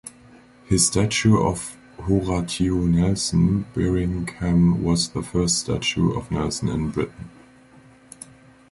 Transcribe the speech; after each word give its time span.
His 0.65 0.87
statue 0.87 1.37
of 1.37 1.77
Horatio 1.99 2.75
Nelson, 2.77 3.67
Birmingham 3.75 4.81
was 4.81 5.09
the 5.09 5.21
first 5.21 5.59
statue 5.59 6.13
of 6.17 6.31
Nelson 6.31 6.69
in 6.69 6.89
Britain. 6.89 7.29